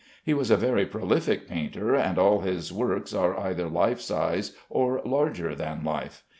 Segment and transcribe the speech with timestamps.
[0.25, 4.99] He was a very prolific painter, and all his works are either life size or
[5.05, 6.23] larger than life.